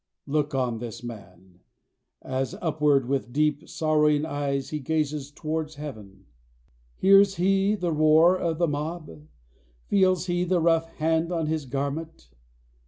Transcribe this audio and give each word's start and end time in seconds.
Look 0.25 0.55
on 0.55 0.79
this 0.79 1.03
man, 1.03 1.59
as 2.23 2.55
upward, 2.59 3.07
with 3.07 3.31
deep, 3.31 3.69
sorrowing 3.69 4.25
eyes, 4.25 4.71
he 4.71 4.79
gazes 4.79 5.29
towards 5.29 5.75
heaven. 5.75 6.25
Hears 6.97 7.35
he 7.35 7.75
the 7.75 7.91
roar 7.91 8.35
of 8.35 8.57
the 8.57 8.67
mob? 8.67 9.27
Feels 9.89 10.25
he 10.25 10.43
the 10.43 10.59
rough 10.59 10.87
hand 10.93 11.31
on 11.31 11.45
his 11.45 11.67
garment? 11.67 12.31